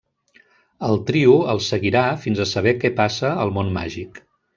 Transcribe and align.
El 0.85 0.95
trio 1.09 1.35
els 1.53 1.67
seguirà 1.73 2.01
fins 2.23 2.41
a 2.41 2.47
saber 2.53 2.73
que 2.85 2.91
passa 3.01 3.31
al 3.45 3.53
món 3.59 3.71
màgic. 3.77 4.19